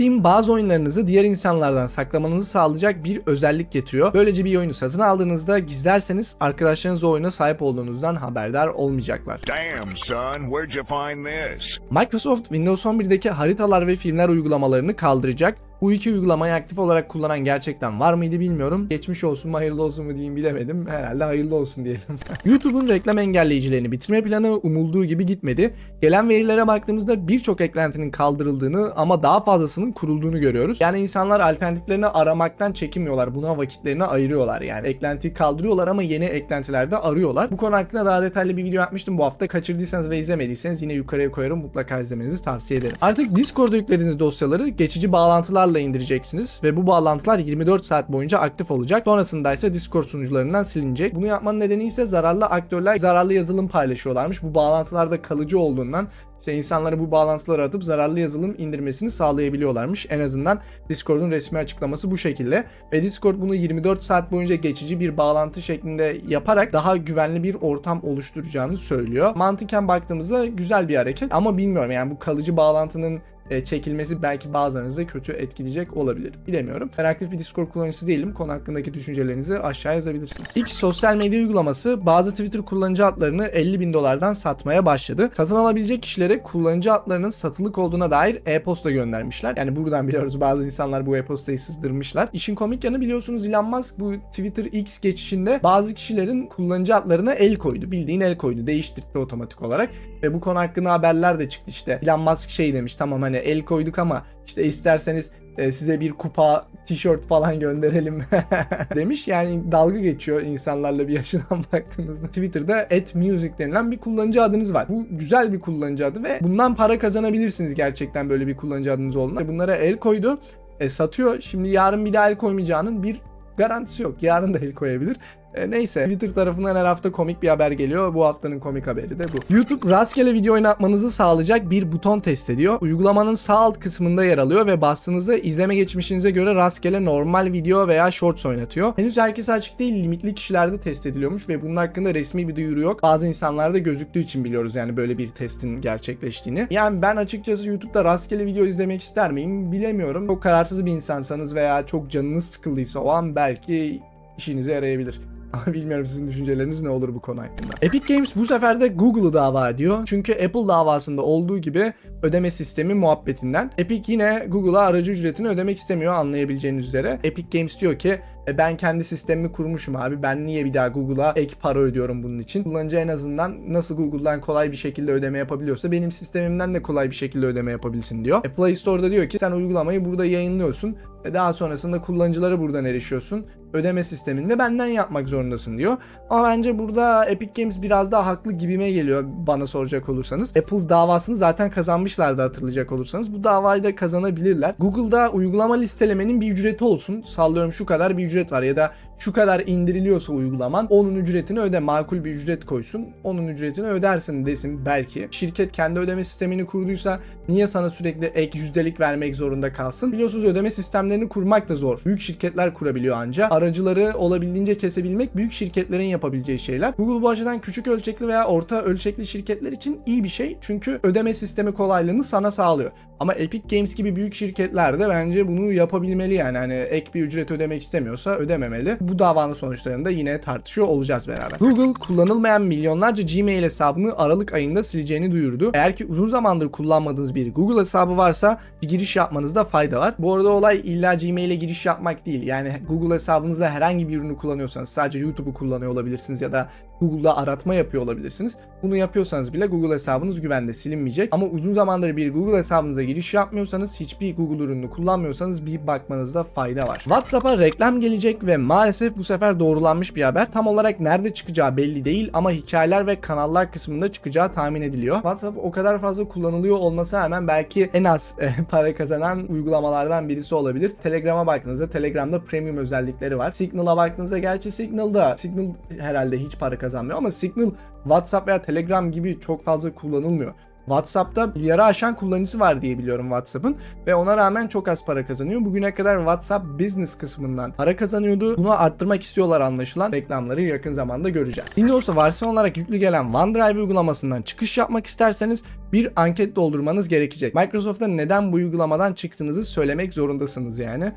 Steam 0.00 0.24
bazı 0.24 0.52
oyunlarınızı 0.52 1.08
diğer 1.08 1.24
insanlardan 1.24 1.86
saklamanızı 1.86 2.50
sağlayacak 2.50 3.04
bir 3.04 3.22
özellik 3.26 3.72
getiriyor. 3.72 4.14
Böylece 4.14 4.44
bir 4.44 4.56
oyunu 4.56 4.74
satın 4.74 5.00
aldığınızda 5.00 5.58
gizlerseniz 5.58 6.36
arkadaşlarınız 6.40 7.04
o 7.04 7.10
oyuna 7.10 7.30
sahip 7.30 7.62
olduğunuzdan 7.62 8.16
haberdar 8.16 8.68
olmayacaklar. 8.68 9.40
Damn, 9.48 9.96
son, 9.96 10.38
where'd 10.40 10.74
you 10.74 10.84
find 10.84 11.26
this? 11.26 11.78
Microsoft 11.90 12.42
Windows 12.42 12.84
11'deki 12.84 13.30
haritalar 13.30 13.86
ve 13.86 13.96
filmler 13.96 14.28
uygulamalarını 14.28 14.96
kaldıracak. 14.96 15.58
Bu 15.80 15.92
iki 15.92 16.12
uygulamayı 16.12 16.54
aktif 16.54 16.78
olarak 16.78 17.08
kullanan 17.08 17.38
gerçekten 17.38 18.00
var 18.00 18.14
mıydı 18.14 18.40
bilmiyorum. 18.40 18.86
Geçmiş 18.90 19.24
olsun 19.24 19.50
mu 19.50 19.56
hayırlı 19.56 19.82
olsun 19.82 20.04
mu 20.06 20.14
diyeyim 20.14 20.36
bilemedim. 20.36 20.86
Herhalde 20.86 21.24
hayırlı 21.24 21.54
olsun 21.54 21.84
diyelim. 21.84 22.02
YouTube'un 22.44 22.88
reklam 22.88 23.18
engelleyicilerini 23.18 23.92
bitirme 23.92 24.22
planı 24.22 24.56
umulduğu 24.56 25.04
gibi 25.04 25.26
gitmedi. 25.26 25.74
Gelen 26.02 26.28
verilere 26.28 26.66
baktığımızda 26.66 27.28
birçok 27.28 27.60
eklentinin 27.60 28.10
kaldırıldığını 28.10 28.92
ama 28.96 29.22
daha 29.22 29.44
fazlasının 29.44 29.92
kurulduğunu 29.92 30.40
görüyoruz. 30.40 30.80
Yani 30.80 30.98
insanlar 30.98 31.40
alternatiflerini 31.40 32.06
aramaktan 32.06 32.72
çekinmiyorlar. 32.72 33.34
Buna 33.34 33.58
vakitlerini 33.58 34.04
ayırıyorlar. 34.04 34.60
Yani 34.60 34.86
eklentiyi 34.86 35.34
kaldırıyorlar 35.34 35.88
ama 35.88 36.02
yeni 36.02 36.24
eklentiler 36.24 36.90
de 36.90 36.96
arıyorlar. 36.96 37.50
Bu 37.50 37.56
konu 37.56 37.76
hakkında 37.76 38.06
daha 38.06 38.22
detaylı 38.22 38.56
bir 38.56 38.64
video 38.64 38.80
yapmıştım 38.80 39.18
bu 39.18 39.24
hafta. 39.24 39.48
Kaçırdıysanız 39.48 40.10
ve 40.10 40.18
izlemediyseniz 40.18 40.82
yine 40.82 40.92
yukarıya 40.92 41.30
koyarım. 41.30 41.58
Mutlaka 41.58 42.00
izlemenizi 42.00 42.42
tavsiye 42.42 42.80
ederim. 42.80 42.96
Artık 43.00 43.36
Discord'da 43.36 43.76
yüklediğiniz 43.76 44.18
dosyaları 44.18 44.68
geçici 44.68 45.12
bağlantılarla 45.12 45.69
indireceksiniz 45.78 46.60
ve 46.62 46.76
bu 46.76 46.86
bağlantılar 46.86 47.38
24 47.38 47.86
saat 47.86 48.12
boyunca 48.12 48.38
aktif 48.38 48.70
olacak. 48.70 49.02
Sonrasında 49.04 49.52
ise 49.52 49.74
Discord 49.74 50.04
sunucularından 50.04 50.62
silinecek. 50.62 51.14
Bunu 51.14 51.26
yapmanın 51.26 51.60
nedeni 51.60 51.84
ise 51.84 52.06
zararlı 52.06 52.46
aktörler 52.46 52.98
zararlı 52.98 53.34
yazılım 53.34 53.68
paylaşıyorlarmış. 53.68 54.42
Bu 54.42 54.54
bağlantılarda 54.54 55.22
kalıcı 55.22 55.58
olduğundan 55.58 56.08
işte 56.40 56.54
insanlara 56.54 56.98
bu 56.98 57.10
bağlantıları 57.10 57.64
atıp 57.64 57.84
zararlı 57.84 58.20
yazılım 58.20 58.54
indirmesini 58.58 59.10
sağlayabiliyorlarmış. 59.10 60.06
En 60.10 60.20
azından 60.20 60.60
Discord'un 60.88 61.30
resmi 61.30 61.58
açıklaması 61.58 62.10
bu 62.10 62.18
şekilde. 62.18 62.64
Ve 62.92 63.02
Discord 63.02 63.40
bunu 63.40 63.54
24 63.54 64.04
saat 64.04 64.32
boyunca 64.32 64.54
geçici 64.54 65.00
bir 65.00 65.16
bağlantı 65.16 65.62
şeklinde 65.62 66.16
yaparak 66.28 66.72
daha 66.72 66.96
güvenli 66.96 67.42
bir 67.42 67.54
ortam 67.60 68.04
oluşturacağını 68.04 68.76
söylüyor. 68.76 69.36
Mantıken 69.36 69.88
baktığımızda 69.88 70.46
güzel 70.46 70.88
bir 70.88 70.96
hareket 70.96 71.34
ama 71.34 71.58
bilmiyorum 71.58 71.90
yani 71.90 72.10
bu 72.10 72.18
kalıcı 72.18 72.56
bağlantının 72.56 73.20
e, 73.50 73.64
çekilmesi 73.64 74.22
belki 74.22 74.52
bazılarınızı 74.52 75.06
kötü 75.06 75.32
etkileyecek 75.32 75.96
olabilir. 75.96 76.32
Bilemiyorum. 76.46 76.90
Ben 76.98 77.16
bir 77.20 77.38
Discord 77.38 77.68
kullanıcısı 77.68 78.06
değilim. 78.06 78.34
Konu 78.34 78.52
hakkındaki 78.52 78.94
düşüncelerinizi 78.94 79.58
aşağı 79.58 79.94
yazabilirsiniz. 79.94 80.50
X 80.54 80.72
sosyal 80.72 81.16
medya 81.16 81.40
uygulaması 81.40 82.06
bazı 82.06 82.30
Twitter 82.30 82.62
kullanıcı 82.62 83.06
adlarını 83.06 83.46
50 83.46 83.80
bin 83.80 83.92
dolardan 83.92 84.32
satmaya 84.32 84.86
başladı. 84.86 85.30
Satın 85.32 85.56
alabilecek 85.56 86.02
kişilere 86.02 86.42
kullanıcı 86.42 86.92
adlarının 86.92 87.30
satılık 87.30 87.78
olduğuna 87.78 88.10
dair 88.10 88.42
e-posta 88.46 88.90
göndermişler. 88.90 89.56
Yani 89.56 89.76
buradan 89.76 90.08
biliyoruz 90.08 90.40
bazı 90.40 90.64
insanlar 90.64 91.06
bu 91.06 91.16
e-postayı 91.16 91.58
sızdırmışlar. 91.58 92.28
İşin 92.32 92.54
komik 92.54 92.84
yanı 92.84 93.00
biliyorsunuz 93.00 93.48
Elon 93.48 93.64
Musk 93.64 94.00
bu 94.00 94.12
Twitter 94.30 94.64
X 94.64 94.98
geçişinde 94.98 95.60
bazı 95.62 95.94
kişilerin 95.94 96.46
kullanıcı 96.46 96.96
adlarına 96.96 97.32
el 97.32 97.56
koydu. 97.56 97.90
Bildiğin 97.90 98.20
el 98.20 98.36
koydu. 98.36 98.66
Değiştirdi 98.66 99.18
otomatik 99.18 99.62
olarak. 99.62 99.90
Ve 100.22 100.34
bu 100.34 100.40
konu 100.40 100.58
hakkında 100.58 100.92
haberler 100.92 101.38
de 101.38 101.48
çıktı 101.48 101.70
işte. 101.70 101.98
Elon 102.02 102.20
Musk 102.20 102.50
şey 102.50 102.74
demiş 102.74 102.96
tamam 102.96 103.22
hani 103.22 103.39
el 103.40 103.60
koyduk 103.64 103.98
ama 103.98 104.24
işte 104.46 104.64
isterseniz 104.64 105.30
e, 105.58 105.72
size 105.72 106.00
bir 106.00 106.12
kupa, 106.12 106.66
tişört 106.86 107.26
falan 107.26 107.60
gönderelim 107.60 108.22
demiş. 108.94 109.28
Yani 109.28 109.72
dalga 109.72 109.98
geçiyor 109.98 110.42
insanlarla 110.42 111.08
bir 111.08 111.12
yaşından 111.12 111.64
baktığınızda. 111.72 112.26
Twitter'da 112.26 112.88
@music 113.14 113.52
denilen 113.58 113.90
bir 113.90 113.98
kullanıcı 113.98 114.42
adınız 114.42 114.74
var. 114.74 114.86
Bu 114.88 115.06
güzel 115.10 115.52
bir 115.52 115.60
kullanıcı 115.60 116.06
adı 116.06 116.24
ve 116.24 116.38
bundan 116.42 116.74
para 116.74 116.98
kazanabilirsiniz 116.98 117.74
gerçekten 117.74 118.30
böyle 118.30 118.46
bir 118.46 118.56
kullanıcı 118.56 118.92
adınız 118.92 119.16
olduğunda. 119.16 119.48
Bunlara 119.48 119.76
el 119.76 119.96
koydu, 119.96 120.38
e, 120.80 120.88
satıyor. 120.88 121.40
Şimdi 121.40 121.68
yarın 121.68 122.04
bir 122.04 122.12
daha 122.12 122.30
el 122.30 122.36
koymayacağının 122.36 123.02
bir 123.02 123.20
garantisi 123.56 124.02
yok. 124.02 124.22
Yarın 124.22 124.54
da 124.54 124.58
el 124.58 124.74
koyabilir. 124.74 125.16
E, 125.54 125.70
neyse 125.70 126.04
Twitter 126.04 126.34
tarafından 126.34 126.76
her 126.76 126.84
hafta 126.84 127.12
komik 127.12 127.42
bir 127.42 127.48
haber 127.48 127.70
geliyor. 127.70 128.14
Bu 128.14 128.24
haftanın 128.24 128.58
komik 128.58 128.86
haberi 128.86 129.18
de 129.18 129.24
bu. 129.24 129.54
YouTube 129.54 129.90
rastgele 129.90 130.34
video 130.34 130.54
oynatmanızı 130.54 131.10
sağlayacak 131.10 131.70
bir 131.70 131.92
buton 131.92 132.20
test 132.20 132.50
ediyor. 132.50 132.78
Uygulamanın 132.80 133.34
sağ 133.34 133.56
alt 133.56 133.80
kısmında 133.80 134.24
yer 134.24 134.38
alıyor 134.38 134.66
ve 134.66 134.80
bastığınızda 134.80 135.36
izleme 135.36 135.74
geçmişinize 135.74 136.30
göre 136.30 136.54
rastgele 136.54 137.04
normal 137.04 137.52
video 137.52 137.88
veya 137.88 138.10
shorts 138.10 138.46
oynatıyor. 138.46 138.92
Henüz 138.96 139.16
herkese 139.16 139.52
açık 139.52 139.78
değil, 139.78 140.04
limitli 140.04 140.34
kişilerde 140.34 140.80
test 140.80 141.06
ediliyormuş 141.06 141.48
ve 141.48 141.62
bunun 141.62 141.76
hakkında 141.76 142.14
resmi 142.14 142.48
bir 142.48 142.56
duyuru 142.56 142.80
yok. 142.80 143.02
Bazı 143.02 143.26
insanlarda 143.26 143.78
gözüktüğü 143.78 144.20
için 144.20 144.44
biliyoruz 144.44 144.76
yani 144.76 144.96
böyle 144.96 145.18
bir 145.18 145.28
testin 145.28 145.80
gerçekleştiğini. 145.80 146.66
Yani 146.70 147.02
ben 147.02 147.16
açıkçası 147.16 147.68
YouTube'da 147.68 148.04
rastgele 148.04 148.46
video 148.46 148.64
izlemek 148.64 149.02
ister 149.02 149.32
miyim 149.32 149.72
bilemiyorum. 149.72 150.26
Çok 150.26 150.42
kararsız 150.42 150.86
bir 150.86 150.92
insansanız 150.92 151.54
veya 151.54 151.86
çok 151.86 152.10
canınız 152.10 152.44
sıkıldıysa 152.44 153.00
o 153.00 153.08
an 153.08 153.36
belki 153.36 154.02
işinize 154.38 154.72
yarayabilir. 154.72 155.20
Bilmiyorum 155.66 156.06
sizin 156.06 156.28
düşünceleriniz 156.28 156.82
ne 156.82 156.88
olur 156.88 157.14
bu 157.14 157.20
konu 157.20 157.40
hakkında. 157.40 157.74
Epic 157.82 158.14
Games 158.14 158.36
bu 158.36 158.46
sefer 158.46 158.80
de 158.80 158.88
Google'ı 158.88 159.32
dava 159.32 159.70
ediyor. 159.70 160.02
Çünkü 160.06 160.32
Apple 160.32 160.68
davasında 160.68 161.22
olduğu 161.22 161.58
gibi 161.58 161.92
ödeme 162.22 162.50
sistemi 162.50 162.94
muhabbetinden. 162.94 163.70
Epic 163.78 164.12
yine 164.12 164.46
Google'a 164.48 164.80
aracı 164.80 165.12
ücretini 165.12 165.48
ödemek 165.48 165.76
istemiyor 165.78 166.14
anlayabileceğiniz 166.14 166.84
üzere. 166.84 167.20
Epic 167.24 167.58
Games 167.58 167.80
diyor 167.80 167.98
ki 167.98 168.20
"E, 168.50 168.58
ben 168.58 168.76
kendi 168.76 169.04
sistemimi 169.04 169.52
kurmuşum 169.52 169.96
abi. 169.96 170.22
Ben 170.22 170.46
niye 170.46 170.64
bir 170.64 170.74
daha 170.74 170.88
Google'a 170.88 171.32
ek 171.36 171.54
para 171.62 171.78
ödüyorum 171.78 172.22
bunun 172.22 172.38
için? 172.38 172.62
Kullanıcı 172.64 172.96
en 172.96 173.08
azından 173.08 173.72
nasıl 173.72 173.96
Google'dan 173.96 174.40
kolay 174.40 174.70
bir 174.72 174.76
şekilde 174.76 175.12
ödeme 175.12 175.38
yapabiliyorsa 175.38 175.92
benim 175.92 176.12
sistemimden 176.12 176.74
de 176.74 176.82
kolay 176.82 177.10
bir 177.10 177.14
şekilde 177.14 177.46
ödeme 177.46 177.70
yapabilsin 177.70 178.24
diyor. 178.24 178.40
E, 178.44 178.54
Play 178.54 178.74
Store'da 178.74 179.10
diyor 179.10 179.28
ki 179.28 179.38
sen 179.38 179.52
uygulamayı 179.52 180.04
burada 180.04 180.24
yayınlıyorsun. 180.24 180.96
ve 181.24 181.34
Daha 181.34 181.52
sonrasında 181.52 182.02
kullanıcılara 182.02 182.60
buradan 182.60 182.84
erişiyorsun. 182.84 183.46
Ödeme 183.72 184.04
sistemini 184.04 184.48
de 184.48 184.58
benden 184.58 184.86
yapmak 184.86 185.28
zorundasın 185.28 185.78
diyor. 185.78 185.96
Ama 186.30 186.44
bence 186.44 186.78
burada 186.78 187.24
Epic 187.24 187.62
Games 187.62 187.82
biraz 187.82 188.12
daha 188.12 188.26
haklı 188.26 188.52
gibime 188.52 188.90
geliyor 188.90 189.24
bana 189.26 189.66
soracak 189.66 190.08
olursanız. 190.08 190.56
Apple 190.56 190.88
davasını 190.88 191.36
zaten 191.36 191.70
kazanmışlardı 191.70 192.42
hatırlayacak 192.42 192.92
olursanız. 192.92 193.34
Bu 193.34 193.44
davayı 193.44 193.84
da 193.84 193.94
kazanabilirler. 193.94 194.74
Google'da 194.78 195.30
uygulama 195.30 195.74
listelemenin 195.74 196.40
bir 196.40 196.52
ücreti 196.52 196.84
olsun. 196.84 197.22
Sallıyorum 197.22 197.72
şu 197.72 197.86
kadar 197.86 198.18
bir 198.18 198.26
ücret 198.26 198.39
var 198.52 198.62
ya 198.62 198.76
da 198.76 198.92
şu 199.18 199.32
kadar 199.32 199.62
indiriliyorsa 199.66 200.32
uygulaman 200.32 200.86
onun 200.90 201.14
ücretini 201.14 201.60
öde 201.60 201.78
makul 201.78 202.24
bir 202.24 202.30
ücret 202.30 202.66
koysun. 202.66 203.08
Onun 203.24 203.48
ücretini 203.48 203.86
ödersin 203.86 204.46
desin 204.46 204.86
belki. 204.86 205.28
Şirket 205.30 205.72
kendi 205.72 206.00
ödeme 206.00 206.24
sistemini 206.24 206.66
kurduysa 206.66 207.20
niye 207.48 207.66
sana 207.66 207.90
sürekli 207.90 208.26
ek 208.26 208.58
yüzdelik 208.58 209.00
vermek 209.00 209.36
zorunda 209.36 209.72
kalsın? 209.72 210.12
Biliyorsunuz 210.12 210.44
ödeme 210.44 210.70
sistemlerini 210.70 211.28
kurmak 211.28 211.68
da 211.68 211.76
zor. 211.76 212.00
Büyük 212.04 212.20
şirketler 212.20 212.74
kurabiliyor 212.74 213.16
anca. 213.16 213.48
Aracıları 213.50 214.12
olabildiğince 214.16 214.76
kesebilmek 214.78 215.36
büyük 215.36 215.52
şirketlerin 215.52 216.04
yapabileceği 216.04 216.58
şeyler. 216.58 216.94
Google 216.98 217.22
bu 217.22 217.28
açıdan 217.28 217.60
küçük 217.60 217.88
ölçekli 217.88 218.28
veya 218.28 218.46
orta 218.46 218.82
ölçekli 218.82 219.26
şirketler 219.26 219.72
için 219.72 220.00
iyi 220.06 220.24
bir 220.24 220.28
şey. 220.28 220.58
Çünkü 220.60 221.00
ödeme 221.02 221.34
sistemi 221.34 221.74
kolaylığını 221.74 222.24
sana 222.24 222.50
sağlıyor. 222.50 222.90
Ama 223.20 223.34
Epic 223.34 223.76
Games 223.76 223.94
gibi 223.94 224.16
büyük 224.16 224.34
şirketler 224.34 225.00
de 225.00 225.08
bence 225.08 225.48
bunu 225.48 225.72
yapabilmeli 225.72 226.34
yani. 226.34 226.58
Hani 226.58 226.74
ek 226.74 227.10
bir 227.14 227.22
ücret 227.22 227.50
ödemek 227.50 227.82
istemiyorsa 228.20 228.44
ödememeli. 228.44 228.96
Bu 229.00 229.18
davanın 229.18 229.52
sonuçlarını 229.52 230.04
da 230.04 230.10
yine 230.10 230.40
tartışıyor 230.40 230.86
olacağız 230.86 231.28
beraber. 231.28 231.58
Google 231.58 231.92
kullanılmayan 231.92 232.62
milyonlarca 232.62 233.24
Gmail 233.24 233.62
hesabını 233.62 234.18
Aralık 234.18 234.52
ayında 234.54 234.82
sileceğini 234.82 235.32
duyurdu. 235.32 235.70
Eğer 235.74 235.96
ki 235.96 236.06
uzun 236.06 236.28
zamandır 236.28 236.68
kullanmadığınız 236.68 237.34
bir 237.34 237.54
Google 237.54 237.80
hesabı 237.80 238.16
varsa 238.16 238.58
bir 238.82 238.88
giriş 238.88 239.16
yapmanızda 239.16 239.64
fayda 239.64 240.00
var. 240.00 240.14
Bu 240.18 240.34
arada 240.34 240.48
olay 240.48 240.80
illa 240.84 241.14
Gmail'e 241.14 241.54
giriş 241.54 241.86
yapmak 241.86 242.26
değil. 242.26 242.46
Yani 242.46 242.72
Google 242.88 243.14
hesabınızda 243.14 243.70
herhangi 243.70 244.08
bir 244.08 244.16
ürünü 244.16 244.36
kullanıyorsanız 244.36 244.88
sadece 244.88 245.18
YouTube'u 245.18 245.54
kullanıyor 245.54 245.90
olabilirsiniz 245.90 246.42
ya 246.42 246.52
da 246.52 246.68
Google'da 247.00 247.36
aratma 247.36 247.74
yapıyor 247.74 248.02
olabilirsiniz. 248.02 248.56
Bunu 248.82 248.96
yapıyorsanız 248.96 249.52
bile 249.52 249.66
Google 249.66 249.94
hesabınız 249.94 250.40
güvende 250.40 250.74
silinmeyecek. 250.74 251.28
Ama 251.32 251.46
uzun 251.46 251.72
zamandır 251.72 252.16
bir 252.16 252.32
Google 252.32 252.56
hesabınıza 252.58 253.02
giriş 253.02 253.34
yapmıyorsanız, 253.34 254.00
hiçbir 254.00 254.36
Google 254.36 254.64
ürününü 254.64 254.90
kullanmıyorsanız 254.90 255.66
bir 255.66 255.86
bakmanızda 255.86 256.44
fayda 256.44 256.88
var. 256.88 256.98
WhatsApp'a 256.98 257.58
reklam 257.58 258.00
gelecek 258.10 258.46
ve 258.46 258.56
maalesef 258.56 259.16
bu 259.16 259.22
sefer 259.22 259.60
doğrulanmış 259.60 260.16
bir 260.16 260.22
haber. 260.22 260.52
Tam 260.52 260.66
olarak 260.66 261.00
nerede 261.00 261.34
çıkacağı 261.34 261.76
belli 261.76 262.04
değil 262.04 262.30
ama 262.32 262.50
hikayeler 262.50 263.06
ve 263.06 263.20
kanallar 263.20 263.72
kısmında 263.72 264.12
çıkacağı 264.12 264.52
tahmin 264.52 264.82
ediliyor. 264.82 265.16
WhatsApp 265.16 265.58
o 265.58 265.70
kadar 265.70 265.98
fazla 265.98 266.24
kullanılıyor 266.28 266.78
olması 266.78 267.20
hemen 267.20 267.48
belki 267.48 267.90
en 267.94 268.04
az 268.04 268.34
e, 268.40 268.50
para 268.70 268.94
kazanan 268.94 269.46
uygulamalardan 269.48 270.28
birisi 270.28 270.54
olabilir. 270.54 270.92
Telegram'a 271.02 271.46
baktığınızda 271.46 271.90
Telegram'da 271.90 272.44
premium 272.44 272.76
özellikleri 272.76 273.38
var. 273.38 273.52
Signal'a 273.52 273.96
baktığınızda 273.96 274.38
gerçi 274.38 274.70
Signal'da 274.70 275.36
Signal 275.36 275.74
herhalde 275.98 276.38
hiç 276.38 276.58
para 276.58 276.78
kazanmıyor 276.78 277.18
ama 277.18 277.30
Signal 277.30 277.70
WhatsApp 278.02 278.48
veya 278.48 278.62
Telegram 278.62 279.10
gibi 279.10 279.40
çok 279.40 279.62
fazla 279.62 279.94
kullanılmıyor. 279.94 280.54
WhatsApp'ta 280.86 281.46
milyarı 281.46 281.84
aşan 281.84 282.16
kullanıcısı 282.16 282.60
var 282.60 282.82
diye 282.82 282.98
biliyorum 282.98 283.26
WhatsApp'ın 283.26 283.76
ve 284.06 284.14
ona 284.14 284.36
rağmen 284.36 284.66
çok 284.66 284.88
az 284.88 285.04
para 285.04 285.26
kazanıyor. 285.26 285.64
Bugüne 285.64 285.94
kadar 285.94 286.18
WhatsApp 286.18 286.80
Business 286.80 287.18
kısmından 287.18 287.72
para 287.72 287.96
kazanıyordu. 287.96 288.56
Bunu 288.56 288.82
arttırmak 288.82 289.22
istiyorlar 289.22 289.60
anlaşılan. 289.60 290.12
Reklamları 290.12 290.62
yakın 290.62 290.92
zamanda 290.92 291.28
göreceğiz. 291.28 291.70
Windows'a 291.70 292.16
varsyon 292.16 292.48
olarak 292.48 292.76
yüklü 292.76 292.96
gelen 292.96 293.24
OneDrive 293.24 293.80
uygulamasından 293.80 294.42
çıkış 294.42 294.78
yapmak 294.78 295.06
isterseniz 295.06 295.62
bir 295.92 296.12
anket 296.16 296.56
doldurmanız 296.56 297.08
gerekecek. 297.08 297.54
Microsoft'ta 297.54 298.06
neden 298.06 298.52
bu 298.52 298.56
uygulamadan 298.56 299.12
çıktığınızı 299.12 299.64
söylemek 299.64 300.14
zorundasınız 300.14 300.78
yani. 300.78 301.12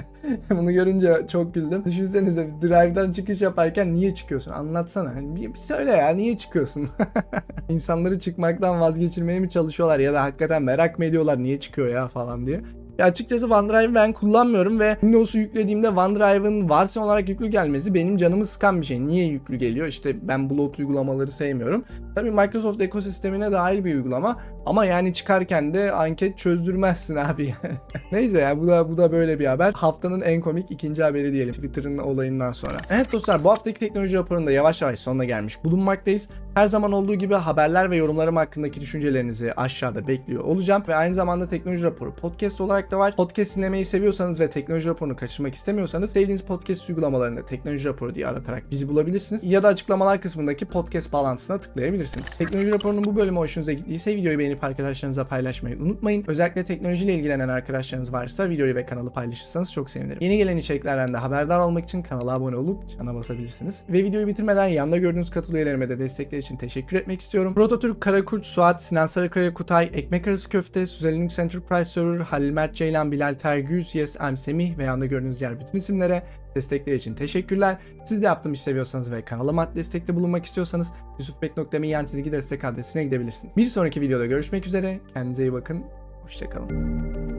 Bunu 0.50 0.72
görünce 0.72 1.26
çok 1.32 1.54
güldüm. 1.54 1.84
Düşünsenize 1.84 2.50
Drive'dan 2.62 3.12
çıkış 3.12 3.42
yaparken 3.42 3.94
niye 3.94 4.14
çıkıyorsun? 4.14 4.50
Anlatsana. 4.50 5.14
Hani 5.14 5.36
bir, 5.36 5.54
bir 5.54 5.58
söyle 5.58 5.90
ya 5.90 6.08
niye 6.08 6.36
çıkıyorsun? 6.36 6.88
İnsanları 7.68 8.18
çıkmaktan 8.18 8.80
vazgeçirmeye 8.80 9.40
mi 9.40 9.50
çalışıyorlar 9.50 9.98
ya 9.98 10.12
da 10.12 10.22
hakikaten 10.22 10.62
merak 10.62 10.98
mı 10.98 11.04
ediyorlar 11.04 11.42
niye 11.42 11.60
çıkıyor 11.60 11.88
ya 11.88 12.08
falan 12.08 12.46
diye. 12.46 12.60
Ya 12.98 13.06
açıkçası 13.06 13.46
OneDrive'ı 13.46 13.94
ben 13.94 14.12
kullanmıyorum 14.12 14.80
ve 14.80 14.96
Windows'u 15.00 15.38
yüklediğimde 15.38 15.88
OneDrive'ın 15.88 16.70
versiyon 16.70 17.06
olarak 17.06 17.28
yüklü 17.28 17.46
gelmesi 17.46 17.94
benim 17.94 18.16
canımı 18.16 18.46
sıkan 18.46 18.80
bir 18.80 18.86
şey. 18.86 19.06
Niye 19.06 19.26
yüklü 19.26 19.56
geliyor? 19.56 19.86
İşte 19.86 20.28
ben 20.28 20.50
bulut 20.50 20.78
uygulamaları 20.78 21.30
sevmiyorum. 21.30 21.84
Tabii 22.14 22.30
Microsoft 22.30 22.80
ekosistemine 22.80 23.52
dahil 23.52 23.84
bir 23.84 23.94
uygulama 23.94 24.38
ama 24.66 24.84
yani 24.84 25.12
çıkarken 25.12 25.74
de 25.74 25.92
anket 25.92 26.38
çözdürmezsin 26.38 27.16
abi. 27.16 27.54
Neyse 28.12 28.38
ya 28.40 28.60
bu 28.60 28.66
da 28.66 28.88
bu 28.88 28.96
da 28.96 29.12
böyle 29.12 29.38
bir 29.38 29.46
haber. 29.46 29.72
Haftanın 29.72 30.20
en 30.20 30.40
komik 30.40 30.70
ikinci 30.70 31.02
haberi 31.02 31.32
diyelim 31.32 31.52
Twitter'ın 31.52 31.98
olayından 31.98 32.52
sonra. 32.52 32.78
Evet 32.90 33.12
dostlar 33.12 33.44
bu 33.44 33.50
haftaki 33.50 33.80
teknoloji 33.80 34.16
raporunda 34.16 34.52
yavaş 34.52 34.82
yavaş 34.82 34.98
sonuna 34.98 35.24
gelmiş 35.24 35.64
bulunmaktayız. 35.64 36.28
Her 36.54 36.66
zaman 36.66 36.92
olduğu 36.92 37.14
gibi 37.14 37.34
haberler 37.34 37.90
ve 37.90 37.96
yorumlarım 37.96 38.36
hakkındaki 38.36 38.80
düşüncelerinizi 38.80 39.52
aşağıda 39.52 40.06
bekliyor 40.06 40.44
olacağım 40.44 40.84
ve 40.88 40.94
aynı 40.94 41.14
zamanda 41.14 41.48
teknoloji 41.48 41.84
raporu 41.84 42.14
podcast 42.14 42.60
olarak 42.60 42.81
olarak 42.82 42.90
da 42.90 42.98
var. 42.98 43.16
Podcast 43.16 43.56
dinlemeyi 43.56 43.84
seviyorsanız 43.84 44.40
ve 44.40 44.50
teknoloji 44.50 44.88
raporunu 44.88 45.16
kaçırmak 45.16 45.54
istemiyorsanız 45.54 46.12
sevdiğiniz 46.12 46.42
podcast 46.42 46.88
uygulamalarında 46.88 47.44
teknoloji 47.44 47.88
raporu 47.88 48.14
diye 48.14 48.26
aratarak 48.26 48.70
bizi 48.70 48.88
bulabilirsiniz. 48.88 49.44
Ya 49.44 49.62
da 49.62 49.68
açıklamalar 49.68 50.20
kısmındaki 50.20 50.64
podcast 50.64 51.12
bağlantısına 51.12 51.58
tıklayabilirsiniz. 51.60 52.36
Teknoloji 52.36 52.70
raporunun 52.70 53.04
bu 53.04 53.16
bölümü 53.16 53.38
hoşunuza 53.38 53.72
gittiyse 53.72 54.16
videoyu 54.16 54.38
beğenip 54.38 54.64
arkadaşlarınıza 54.64 55.24
paylaşmayı 55.24 55.78
unutmayın. 55.78 56.24
Özellikle 56.26 56.64
teknolojiyle 56.64 57.14
ilgilenen 57.14 57.48
arkadaşlarınız 57.48 58.12
varsa 58.12 58.50
videoyu 58.50 58.74
ve 58.74 58.86
kanalı 58.86 59.12
paylaşırsanız 59.12 59.72
çok 59.72 59.90
sevinirim. 59.90 60.18
Yeni 60.20 60.36
gelen 60.36 60.56
içeriklerden 60.56 61.14
de 61.14 61.18
haberdar 61.18 61.58
olmak 61.58 61.84
için 61.84 62.02
kanala 62.02 62.32
abone 62.32 62.56
olup 62.56 62.88
çana 62.88 63.14
basabilirsiniz. 63.14 63.82
Ve 63.88 64.04
videoyu 64.04 64.26
bitirmeden 64.26 64.66
yanda 64.66 64.96
gördüğünüz 64.96 65.30
katıl 65.30 65.54
üyelerime 65.54 65.88
de 65.88 65.98
destekleri 65.98 66.40
için 66.40 66.56
teşekkür 66.56 66.96
etmek 66.96 67.20
istiyorum. 67.20 67.54
Prototürk, 67.54 68.00
Karakurt, 68.00 68.46
Suat, 68.46 68.82
Sinan 68.82 69.06
Sarıkaya, 69.06 69.54
Kutay, 69.54 69.90
Ekmek 69.94 70.28
Arası 70.28 70.48
Köfte, 70.48 70.86
Süzel 70.86 71.14
Linux 71.14 71.38
Enterprise 71.38 71.84
Server, 71.84 72.18
Halil 72.18 72.50
Mert 72.50 72.71
Ceylan, 72.74 73.12
Bilal 73.12 73.34
Tergüz, 73.34 73.94
Yes 73.94 74.16
I'm 74.28 74.36
Semih 74.36 74.78
ve 74.78 74.84
yanda 74.84 75.06
gördüğünüz 75.06 75.40
diğer 75.40 75.60
bütün 75.60 75.78
isimlere 75.78 76.22
destekleri 76.54 76.96
için 76.96 77.14
teşekkürler. 77.14 77.76
Siz 78.04 78.22
de 78.22 78.26
yaptığım 78.26 78.52
işi 78.52 78.62
seviyorsanız 78.62 79.12
ve 79.12 79.24
kanalıma 79.24 79.76
destekte 79.76 80.16
bulunmak 80.16 80.44
istiyorsanız 80.44 80.92
yusufbek.me 81.18 81.88
yan 81.88 82.06
destek 82.08 82.64
adresine 82.64 83.04
gidebilirsiniz. 83.04 83.56
Bir 83.56 83.64
sonraki 83.64 84.00
videoda 84.00 84.26
görüşmek 84.26 84.66
üzere. 84.66 85.00
Kendinize 85.14 85.42
iyi 85.42 85.52
bakın. 85.52 85.84
Hoşçakalın. 86.22 87.31